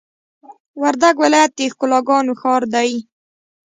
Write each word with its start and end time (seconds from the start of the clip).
وردګ 0.81 1.15
ولایت 1.23 1.51
د 1.55 1.59
ښکلاګانو 1.73 2.33
ښار 2.41 2.63
دی! 2.73 2.91